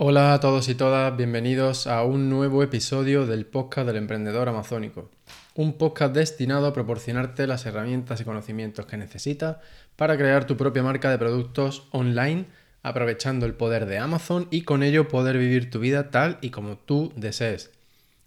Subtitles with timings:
[0.00, 5.10] Hola a todos y todas, bienvenidos a un nuevo episodio del podcast del emprendedor amazónico.
[5.56, 9.56] Un podcast destinado a proporcionarte las herramientas y conocimientos que necesitas
[9.96, 12.44] para crear tu propia marca de productos online,
[12.84, 16.78] aprovechando el poder de Amazon y con ello poder vivir tu vida tal y como
[16.78, 17.72] tú desees.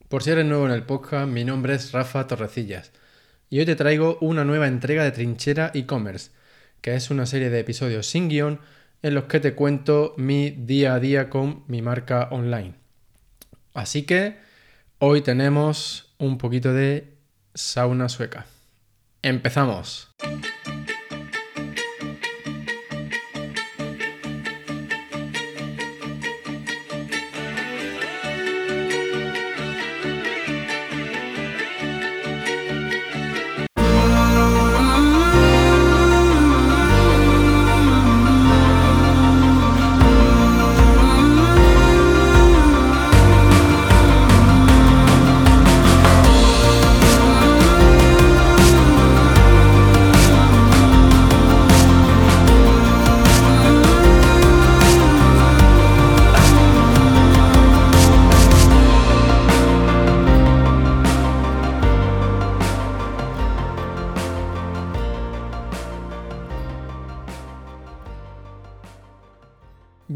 [0.09, 2.91] Por si eres nuevo en el podcast, mi nombre es Rafa Torrecillas
[3.49, 6.31] y hoy te traigo una nueva entrega de Trinchera e-commerce,
[6.81, 8.59] que es una serie de episodios sin guion
[9.01, 12.75] en los que te cuento mi día a día con mi marca online.
[13.73, 14.37] Así que
[14.99, 17.17] hoy tenemos un poquito de
[17.53, 18.45] sauna sueca.
[19.21, 20.11] Empezamos.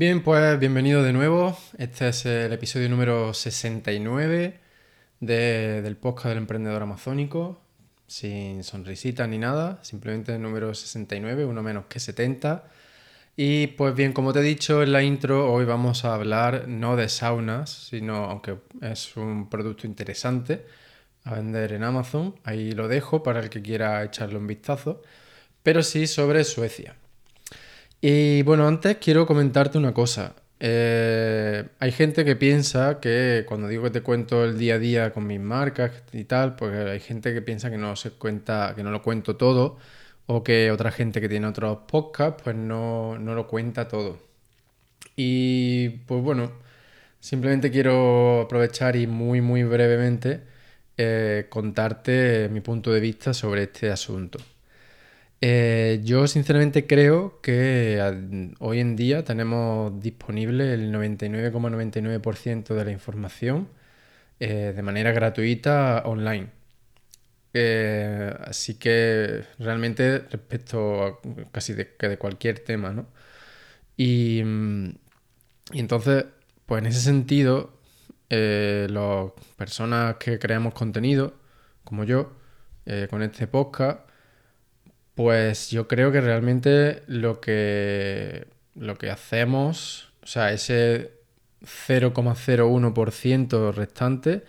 [0.06, 1.58] Bien, pues bienvenido de nuevo.
[1.80, 4.60] Este es el episodio número 69
[5.20, 7.60] del podcast del emprendedor amazónico,
[8.06, 12.66] sin sonrisitas ni nada, simplemente el número 69, uno menos que 70.
[13.36, 16.96] Y pues bien, como te he dicho en la intro, hoy vamos a hablar no
[16.96, 20.68] de saunas, sino, aunque es un producto interesante
[21.24, 25.02] a vender en Amazon, ahí lo dejo para el que quiera echarle un vistazo,
[25.64, 26.96] pero sí sobre Suecia.
[28.02, 30.36] Y bueno, antes quiero comentarte una cosa.
[30.60, 35.14] Eh, hay gente que piensa que cuando digo que te cuento el día a día
[35.14, 38.84] con mis marcas y tal, pues hay gente que piensa que no se cuenta, que
[38.84, 39.78] no lo cuento todo,
[40.28, 44.20] o que otra gente que tiene otros podcasts, pues no, lo cuenta todo.
[45.16, 46.52] Y pues bueno,
[47.20, 50.44] simplemente quiero aprovechar y muy muy brevemente
[50.98, 54.40] eh, contarte mi punto de vista sobre este asunto.
[55.42, 58.02] Eh, yo sinceramente creo que
[58.60, 63.68] hoy en día tenemos disponible el 99,99% de la información
[64.40, 66.50] eh, de manera gratuita online.
[67.54, 71.20] Eh, así que realmente respecto a
[71.52, 73.08] casi de, de cualquier tema, ¿no?
[73.98, 74.42] Y,
[75.72, 76.26] y, entonces,
[76.66, 77.74] pues en ese sentido,
[78.30, 81.36] las personas que creamos contenido,
[81.84, 82.34] como yo,
[83.10, 84.05] con este podcast,
[85.16, 91.12] pues yo creo que realmente lo que, lo que hacemos, o sea, ese
[91.62, 94.44] 0,01% restante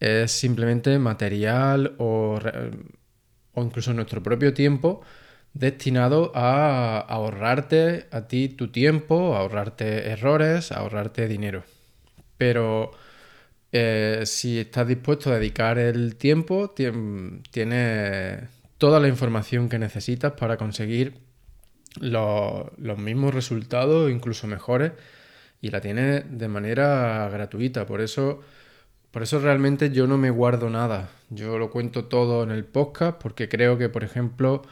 [0.00, 2.38] es simplemente material o,
[3.54, 5.02] o, incluso nuestro propio tiempo
[5.54, 11.64] destinado a ahorrarte a ti tu tiempo, ahorrarte errores, ahorrarte dinero.
[12.38, 12.92] Pero
[13.72, 16.74] eh, si estás dispuesto a dedicar el tiempo,
[17.50, 18.48] tienes
[18.82, 21.20] toda la información que necesitas para conseguir
[22.00, 24.90] los, mismos resultados, incluso mejores,
[25.60, 27.86] y la tienes de manera gratuita.
[27.86, 28.40] Por eso,
[29.12, 31.10] por eso realmente yo no me guardo nada.
[31.30, 34.62] Yo lo cuento todo en el podcast porque creo que, por ejemplo,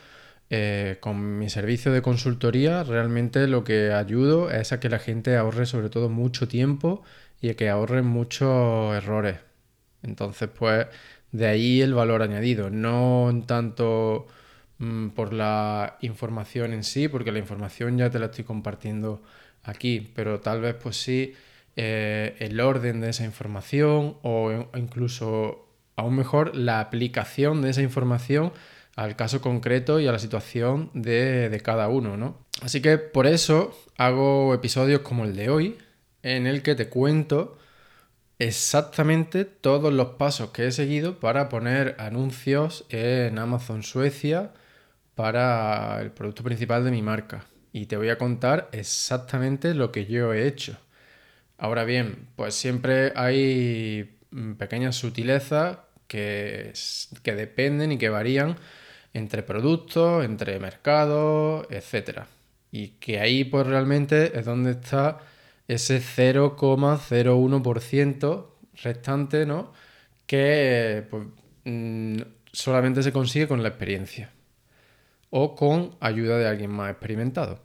[0.51, 5.37] eh, con mi servicio de consultoría realmente lo que ayudo es a que la gente
[5.37, 7.05] ahorre sobre todo mucho tiempo
[7.41, 9.37] y a que ahorren muchos errores.
[10.03, 10.87] Entonces, pues
[11.33, 14.27] de ahí el valor añadido, no tanto
[14.79, 19.23] mm, por la información en sí, porque la información ya te la estoy compartiendo
[19.63, 21.35] aquí, pero tal vez pues sí
[21.77, 28.53] eh, el orden de esa información o incluso aún mejor la aplicación de esa información
[28.97, 32.39] al caso concreto y a la situación de, de cada uno, ¿no?
[32.63, 35.79] Así que por eso hago episodios como el de hoy,
[36.23, 37.57] en el que te cuento
[38.41, 44.53] exactamente todos los pasos que he seguido para poner anuncios en Amazon Suecia
[45.15, 47.45] para el producto principal de mi marca.
[47.73, 50.79] Y te voy a contar exactamente lo que yo he hecho.
[51.59, 55.79] Ahora bien, pues siempre hay mm, pequeñas sutilezas
[56.09, 56.73] que,
[57.23, 58.57] que dependen y que varían
[59.13, 62.23] entre productos, entre mercados, etc.
[62.73, 65.21] Y que ahí pues realmente es donde está
[65.75, 68.47] ese 0,01%
[68.83, 69.73] restante, ¿no?
[70.27, 71.25] Que pues,
[71.65, 72.17] mm,
[72.53, 74.31] solamente se consigue con la experiencia
[75.31, 77.61] o con ayuda de alguien más experimentado.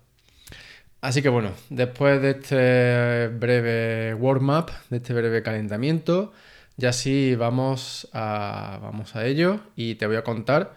[1.01, 6.33] Así que bueno, después de este breve warm-up, de este breve calentamiento,
[6.77, 10.73] ya sí vamos a, vamos a ello y te voy a contar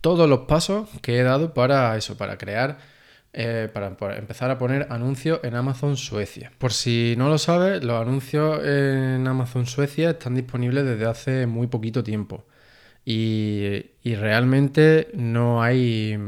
[0.00, 2.78] todos los pasos que he dado para eso, para crear,
[3.38, 6.52] eh, para, empezar a poner anuncios en Amazon Suecia.
[6.56, 11.66] Por si no lo sabes, los anuncios en Amazon Suecia están disponibles desde hace muy
[11.66, 12.46] poquito tiempo.
[13.04, 16.18] Y, realmente no hay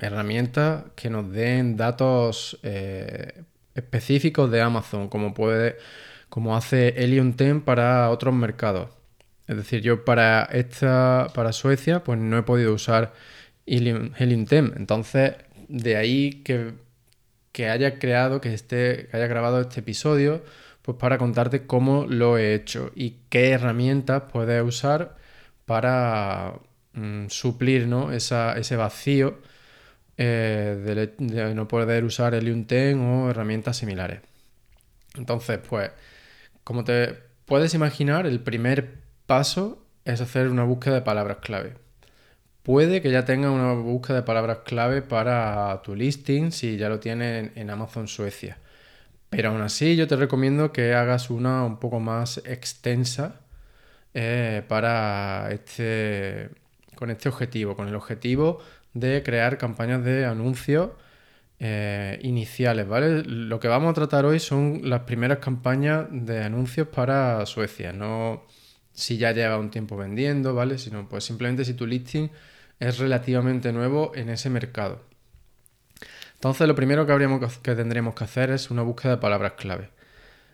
[0.00, 3.42] herramientas que nos den datos eh,
[3.74, 5.76] específicos de Amazon, como puede,
[6.30, 8.88] como hace Helium 10 para otros mercados.
[9.46, 13.12] Es decir, yo para esta, para Suecia, pues no he podido usar
[13.66, 14.12] Helium,
[14.46, 14.76] 10.
[14.76, 15.34] Entonces,
[15.68, 16.74] de ahí que,
[17.52, 20.42] que haya creado, que esté, que haya grabado este episodio,
[20.82, 25.16] pues para contarte cómo lo he hecho y qué herramientas puedes usar
[25.66, 26.54] para
[26.92, 28.12] mm, suplir ¿no?
[28.12, 29.38] ese vacío
[30.16, 34.20] eh, de, no poder usar Helium 10 o herramientas similares.
[35.16, 35.90] Entonces, pues,
[36.64, 41.74] como te puedes imaginar, el primer paso es hacer una búsqueda de palabras clave.
[42.64, 46.98] Puede que ya tenga una búsqueda de palabras clave para tu listing si ya lo
[46.98, 48.56] tienes en Amazon Suecia.
[49.28, 53.42] Pero aún así yo te recomiendo que hagas una un poco más extensa
[54.14, 56.48] eh, para este,
[56.94, 58.60] con este objetivo, con el objetivo
[58.94, 60.92] de crear campañas de anuncios
[61.58, 63.24] eh, iniciales, ¿vale?
[63.24, 68.44] Lo que vamos a tratar hoy son las primeras campañas de anuncios para Suecia, no
[68.94, 70.78] si ya lleva un tiempo vendiendo, ¿vale?
[70.78, 72.30] Sino pues simplemente si tu listing
[72.80, 75.00] es relativamente nuevo en ese mercado.
[76.34, 79.90] Entonces lo primero que, habríamos, que tendremos que hacer es una búsqueda de palabras clave.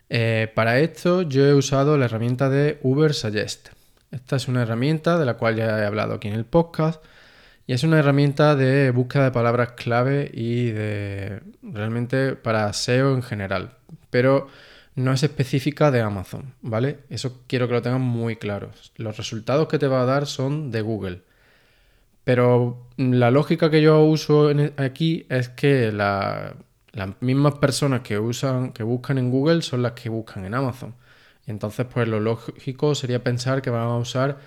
[0.09, 3.71] Eh, para esto yo he usado la herramienta de Uber Suggest.
[4.11, 7.03] Esta es una herramienta de la cual ya he hablado aquí en el podcast
[7.67, 13.23] y es una herramienta de búsqueda de palabras clave y de realmente para SEO en
[13.23, 13.77] general.
[14.11, 14.49] Pero
[14.97, 16.99] no es específica de Amazon, ¿vale?
[17.11, 18.71] Eso quiero que lo tengan muy claro.
[18.97, 21.23] Los resultados que te va a dar son de Google.
[22.31, 26.55] Pero la lógica que yo uso e, aquí es que las
[27.19, 30.95] mismas personas que buscan en Google son las que buscan en Amazon.
[31.49, 34.39] entonces, pues lo lógico sería pensar que van a usar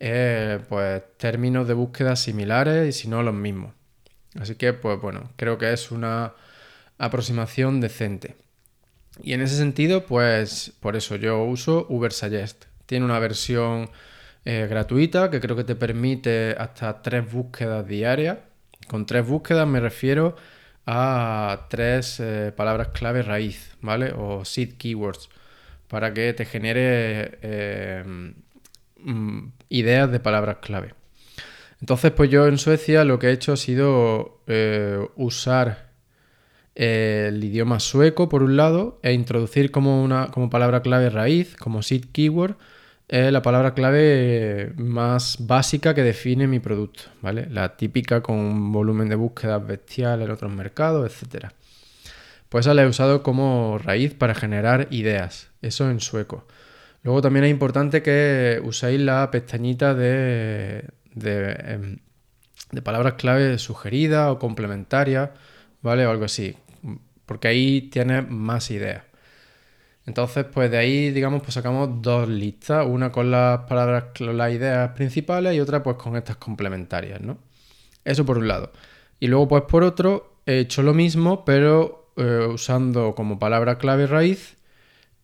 [0.00, 3.72] eh, pues términos de búsqueda similares y si no los mismos.
[4.40, 6.32] Así que, pues bueno, creo que es una
[6.98, 8.34] aproximación decente.
[9.22, 12.64] Y en ese sentido, pues por eso yo uso Ubersuggest.
[12.86, 13.90] Tiene una versión
[14.50, 18.38] eh, gratuita que creo que te permite hasta tres búsquedas diarias.
[18.86, 20.36] Con tres búsquedas me refiero
[20.86, 24.14] a tres eh, palabras clave raíz, ¿vale?
[24.16, 25.28] O seed keywords,
[25.86, 28.32] para que te genere eh,
[29.00, 30.94] mm, ideas de palabras clave.
[31.82, 34.40] Entonces, pues yo en Suecia lo que he hecho ha sido
[35.16, 35.90] usar
[36.74, 41.82] el idioma sueco por un lado e introducir como, una, como palabra clave raíz, como
[41.82, 42.56] seed keyword,
[43.08, 47.48] la palabra clave más básica que define mi producto, ¿vale?
[47.50, 51.46] La típica con un volumen de búsqueda bestial en otros mercados, etc.
[52.48, 56.46] Pues esa la he usado como raíz para generar ideas, eso en sueco.
[57.02, 60.84] Luego también es importante que uséis la pestañita de,
[61.14, 61.98] de, em,
[62.72, 65.30] de palabras clave sugeridas o complementarias,
[65.82, 66.06] ¿vale?
[66.06, 66.56] O algo así
[67.28, 69.02] porque ahí tienes más ideas.
[70.08, 74.92] Entonces, pues de ahí, digamos, pues sacamos dos listas, una con las palabras, las ideas
[74.92, 77.36] principales y otra pues con estas complementarias, ¿no?
[78.06, 78.72] Eso por un lado.
[79.20, 84.06] Y luego, pues por otro, he hecho lo mismo, pero eh, usando como palabra clave
[84.06, 84.56] raíz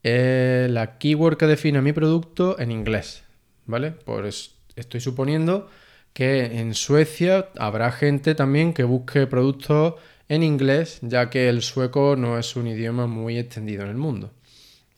[0.02, 3.24] eh, la keyword que define mi producto en inglés,
[3.64, 3.92] ¿vale?
[3.92, 5.70] Pues estoy suponiendo
[6.12, 9.94] que en Suecia habrá gente también que busque productos
[10.28, 14.30] en inglés, ya que el sueco no es un idioma muy extendido en el mundo.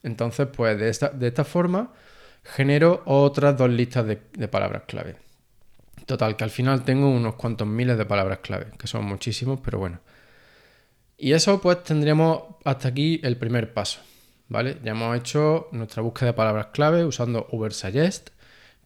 [0.06, 1.92] Entonces, pues de esta, forma
[2.42, 5.16] genero otras dos listas de, palabras clave.
[6.06, 9.78] Total, que al final tengo unos cuantos miles de palabras clave, que son muchísimos, pero
[9.78, 10.00] bueno.
[11.18, 14.00] Y eso pues tendríamos hasta aquí el primer paso,
[14.48, 14.78] ¿vale?
[14.84, 18.30] Ya hemos hecho nuestra búsqueda de palabras clave usando Ubersuggest,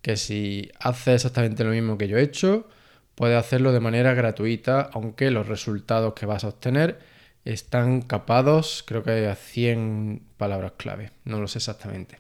[0.01, 2.67] que si hace exactamente lo mismo que yo he hecho,
[3.21, 7.01] Puedes hacerlo de manera gratuita, aunque los resultados que vas a obtener
[7.45, 12.19] están capados, creo que a 100 palabras clave, no lo sé exactamente.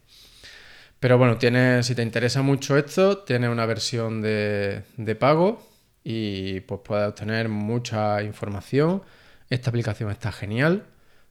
[1.00, 4.84] Pero bueno, tiene, si te interesa mucho esto, tiene una versión de,
[5.18, 5.66] pago
[6.04, 9.02] y pues puedes obtener mucha información.
[9.48, 10.84] Esta aplicación está genial,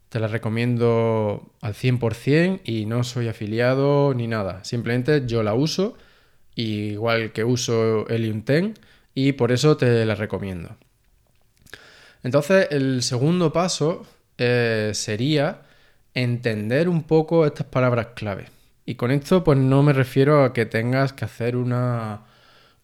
[0.09, 4.63] te la recomiendo al 100% y no soy afiliado ni nada.
[4.63, 5.95] Simplemente yo la uso,
[6.55, 8.73] igual que uso Helium 10
[9.13, 10.77] y por eso te la recomiendo.
[12.23, 14.05] Entonces, el segundo paso
[14.37, 15.61] eh, sería
[16.13, 18.47] entender un poco estas palabras clave.
[18.85, 22.21] Y con esto pues no me refiero a que tengas que hacer una,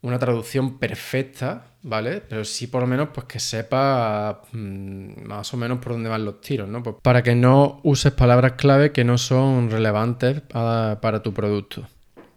[0.01, 2.21] una traducción perfecta, ¿vale?
[2.21, 6.23] Pero sí por lo menos pues que sepa mm, más o menos por dónde van
[6.23, 6.83] los tiros, ¿no?
[6.83, 11.87] Pues para que no uses palabras clave que no son relevantes para, para tu producto,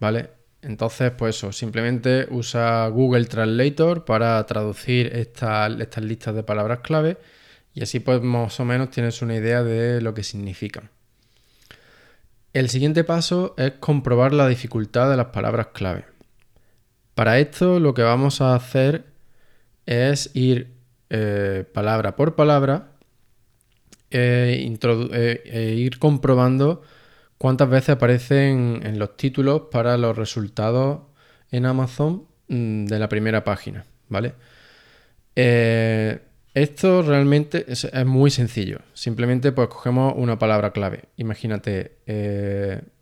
[0.01, 0.38] ¿vale?
[0.63, 7.19] Entonces, pues eso, simplemente usa Google Translator para traducir estas listas de palabras clave
[7.75, 10.91] y así pues más o menos tienes una idea de lo que significan.
[12.53, 16.07] El siguiente paso es comprobar la dificultad de las palabras clave.
[17.15, 19.05] Para esto lo que vamos a hacer
[19.87, 20.75] es ir
[21.11, 22.93] eh, palabra por palabra
[24.11, 26.83] eh, eh, e ir comprobando
[27.39, 31.01] cuántas veces aparecen en los títulos para los resultados
[31.51, 34.35] en Amazon mm, de la primera página, ¿vale?
[36.55, 38.81] esto realmente es, muy sencillo.
[38.93, 41.05] Simplemente pues cogemos una palabra clave.
[41.17, 41.99] Imagínate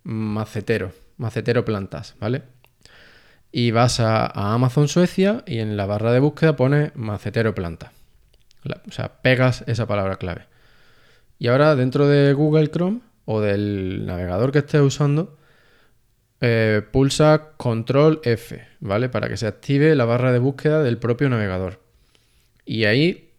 [0.04, 2.42] macetero, macetero plantas, ¿vale?
[3.58, 7.90] y vas a, Amazon Suecia y en la barra de búsqueda pones macetero planta.
[8.86, 10.42] o sea, pegas esa palabra clave.
[11.38, 15.36] Y ahora dentro de Google Chrome o del navegador que estés usando,
[16.40, 19.08] eh, pulsa Control F, ¿vale?
[19.10, 21.80] Para que se active la barra de búsqueda del propio navegador.
[22.64, 23.34] Y ahí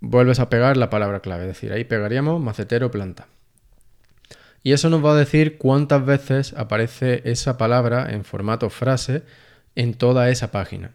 [0.00, 3.26] vuelves a pegar la palabra clave, es decir, ahí pegaríamos macetero planta.
[4.62, 9.22] Y eso nos va a decir cuántas veces aparece esa palabra en formato frase
[9.74, 10.92] en toda esa página.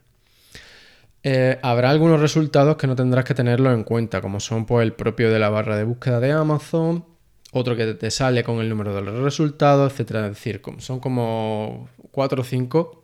[1.21, 4.93] Eh, habrá algunos resultados que no tendrás que tenerlo en cuenta, como son pues, el
[4.93, 7.05] propio de la barra de búsqueda de Amazon,
[7.51, 10.27] otro que te sale con el número de los resultados, etcétera.
[10.27, 13.03] Es decir, son como cuatro o cinco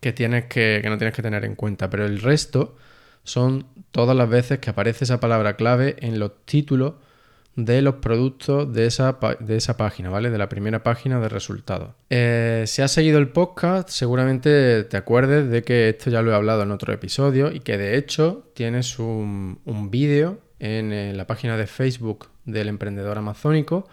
[0.00, 2.76] que, tienes que, no tienes que tener en cuenta, pero el resto
[3.22, 6.94] son todas las veces que aparece esa palabra clave en los títulos
[7.56, 10.30] de los productos de esa, de esa página, ¿vale?
[10.30, 11.90] De la primera página de resultados.
[12.10, 16.34] Eh, si has seguido el podcast, seguramente te acuerdes de que esto ya lo he
[16.34, 21.56] hablado en otro episodio y que de hecho tienes un, vídeo en, en la página
[21.56, 23.88] de Facebook del emprendedor amazónico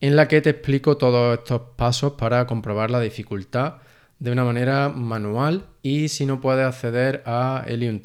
[0.00, 3.76] en la que te explico todos estos pasos para comprobar la dificultad
[4.18, 8.00] de una manera manual y si no puedes acceder a Helium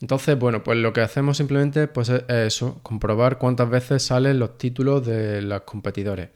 [0.00, 4.58] entonces, bueno, pues lo que hacemos simplemente pues es eso, comprobar cuántas veces salen los
[4.58, 6.30] títulos de los competidores.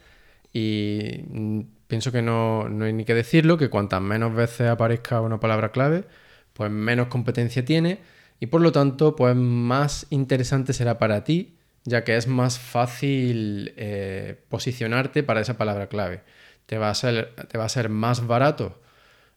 [0.53, 5.41] Y mm, pienso que no, hay ni que decirlo, que cuantas menos veces aparezca una
[5.41, 6.05] palabra clave,
[6.55, 8.01] pues menos competencia tiene
[8.41, 13.75] y por lo tanto, pues más interesante será para ti, ya que es más fácil
[13.77, 16.23] eh, posicionarte para esa palabra clave.
[16.67, 18.81] Te va a ser, te va a ser más barato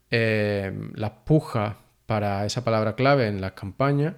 [0.09, 4.13] eh, las pujas para esa palabra clave en las campañas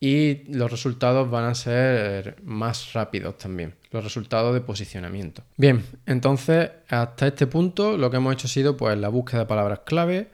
[0.00, 5.42] y los resultados van a ser más rápidos también, los resultados de posicionamiento.
[5.56, 9.46] Bien, entonces hasta este punto lo que hemos hecho ha sido pues la búsqueda de
[9.46, 10.28] palabras clave,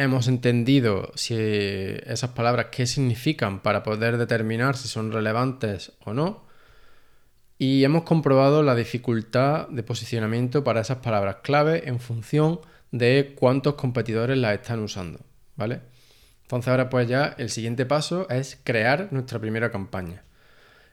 [0.00, 6.46] hemos entendido si esas palabras qué significan para poder determinar si son relevantes o no
[7.58, 13.74] y hemos comprobado la dificultad de posicionamiento para esas palabras clave en función de cuántos
[13.74, 15.20] competidores las están usando,
[15.56, 15.80] ¿vale?
[16.42, 20.24] Entonces ahora pues ya el siguiente paso es crear nuestra primera campaña.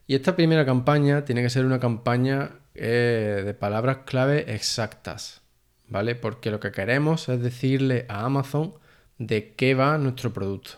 [0.05, 5.41] Y esta primera campaña tiene que ser una campaña eh, de palabras clave exactas,
[5.87, 6.15] ¿vale?
[6.15, 8.73] Porque lo que queremos es decirle a Amazon
[9.17, 10.71] de qué va nuestro producto.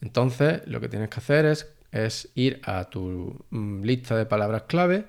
[0.00, 1.46] Entonces lo que tienes que hacer
[1.92, 5.06] es, ir a tu mm, lista de palabras clave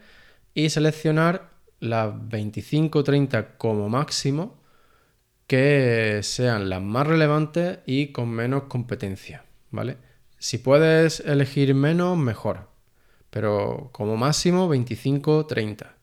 [0.54, 4.60] y seleccionar las 25 o 30 como máximo
[5.48, 9.98] que sean las más relevantes y con menos competencia, ¿vale?
[10.38, 12.70] Si puedes elegir menos, mejor.
[13.30, 15.94] Pero como máximo 25, 30.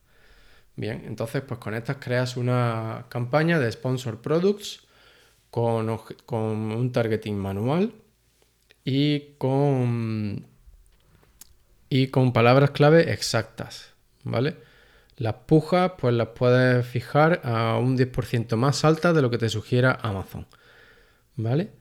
[0.76, 4.87] Bien, entonces pues con estas creas una campaña de sponsor products
[6.26, 7.92] con, un targeting manual
[8.84, 10.46] y con,
[11.88, 14.56] y con palabras clave exactas, ¿vale?
[15.16, 19.48] Las pujas pues las puedes fijar a un 10% más alta de lo que te
[19.48, 20.46] sugiera Amazon.
[21.34, 21.72] ¿Vale?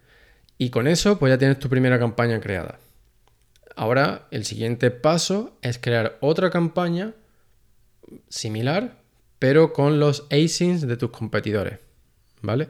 [0.57, 2.79] Y con eso pues ya tienes tu primera campaña creada.
[3.75, 7.13] Ahora el siguiente paso es crear otra campaña
[8.27, 8.97] similar,
[9.37, 11.77] pero con los ASINs de tus competidores.
[12.41, 12.69] ¿Vale?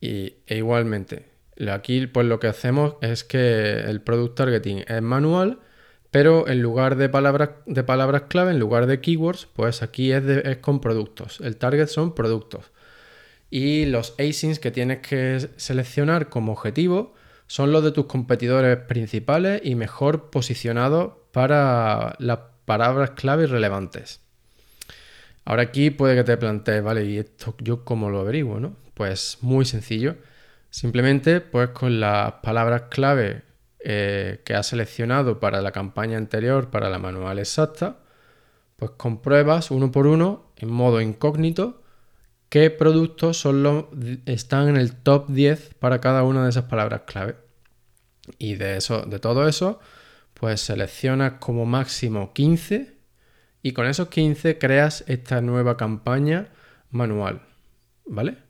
[0.00, 1.26] Y e igualmente,
[1.70, 5.58] aquí pues lo que hacemos es que el product targeting es manual
[6.10, 10.22] pero en lugar de palabras, de palabras clave, en lugar de keywords, pues aquí es,
[10.58, 11.40] con productos.
[11.40, 12.70] El target son productos.
[13.50, 17.14] Y los ASINs que tienes que seleccionar como objetivo
[17.46, 24.20] son los de tus competidores principales y mejor posicionados para las palabras clave relevantes.
[25.44, 28.60] Ahora aquí puede que te plantees, vale, ¿y esto yo cómo lo averiguo?
[28.60, 28.76] ¿no?
[28.98, 30.16] Pues muy sencillo.
[30.70, 33.44] Simplemente, pues con las palabras clave
[33.78, 38.00] eh, que has seleccionado para la campaña anterior, para la manual exacta,
[38.76, 41.80] pues compruebas uno por uno, en modo incógnito,
[42.48, 47.36] qué productos son están en el top 10 para cada una de esas palabras clave.
[48.36, 49.78] Y de, eso, de todo eso,
[50.34, 52.98] pues seleccionas como máximo 15
[53.62, 56.48] y con esos 15 creas esta nueva campaña
[56.90, 57.42] manual,
[58.04, 58.47] ¿vale?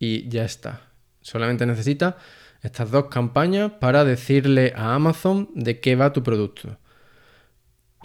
[0.00, 0.80] Y ya está.
[1.20, 2.16] Solamente necesitas
[2.62, 6.78] estas dos campañas para decirle a Amazon de qué va tu producto.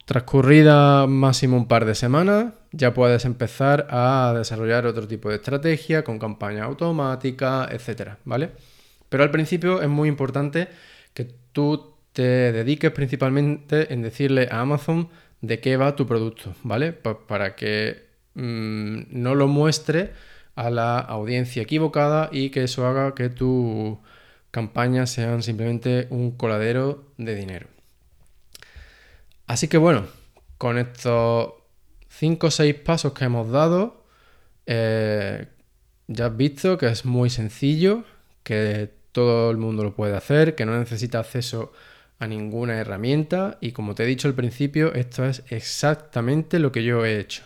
[0.05, 6.03] Transcurrida máximo un par de semanas, ya puedes empezar a desarrollar otro tipo de estrategia
[6.03, 8.51] con campaña automática, etcétera, ¿vale?
[9.09, 10.67] Pero al principio es muy importante
[11.13, 15.09] que tú te dediques principalmente en decirle a Amazon
[15.41, 16.93] de qué va tu producto, ¿vale?
[16.93, 20.11] para que mm, no lo muestre
[20.55, 23.97] a la audiencia equivocada y que eso haga que tus
[24.51, 27.67] campañas sean simplemente un coladero de dinero.
[29.47, 30.07] Así que bueno,
[30.57, 31.53] con estos
[32.09, 34.05] 5 o 6 pasos que hemos dado,
[34.65, 35.47] eh,
[36.07, 38.03] ya has visto que es muy sencillo,
[38.43, 41.73] que todo el mundo lo puede hacer, que no necesita acceso
[42.19, 46.83] a ninguna herramienta y como te he dicho al principio, esto es exactamente lo que
[46.83, 47.43] yo he hecho.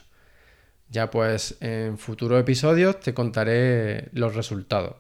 [0.89, 4.96] Ya pues en futuros episodios te contaré los resultados.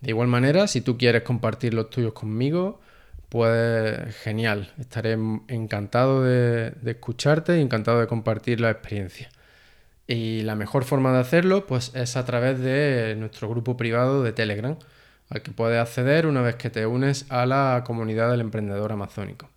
[0.00, 2.80] De igual manera, si tú quieres compartir los tuyos conmigo,
[3.28, 4.72] pues genial.
[4.78, 5.12] Estaré
[5.48, 9.30] encantado de, de escucharte y encantado de compartir la experiencia.
[10.06, 14.32] Y la mejor forma de hacerlo pues es a través de nuestro grupo privado de
[14.32, 14.76] Telegram
[15.30, 19.48] al que puedes acceder una vez que te unes a la comunidad del emprendedor amazónico.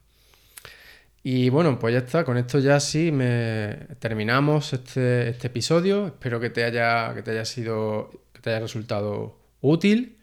[1.24, 6.08] Y bueno, pues ya está, con esto ya sí me terminamos este, este, episodio.
[6.08, 10.18] Espero que te haya, que te haya sido, que te haya resultado útil.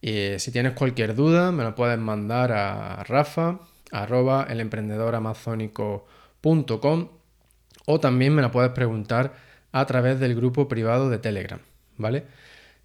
[0.00, 3.60] Y si tienes cualquier duda, me la puedes mandar a rafa
[3.92, 7.08] arroba elemprendedoramazónico.com
[7.86, 9.34] o también me la puedes preguntar
[9.70, 11.60] a través del grupo privado de Telegram,
[11.98, 12.24] ¿vale?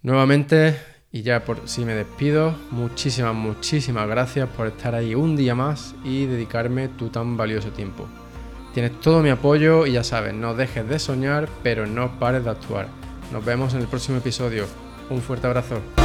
[0.03, 0.77] Nuevamente,
[1.13, 5.95] y ya por si me despido, muchísimas, muchísimas gracias por estar ahí un día más
[6.05, 8.07] y dedicarme tu tan valioso tiempo.
[8.73, 12.51] Tienes todo mi apoyo y ya sabes, no dejes de soñar, pero no pares de
[12.51, 12.87] actuar.
[13.33, 14.67] Nos vemos en el próximo episodio.
[15.11, 16.00] Un fuerte abrazo.